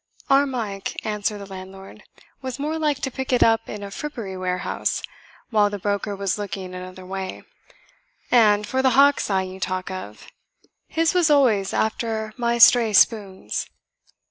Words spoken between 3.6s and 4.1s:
in a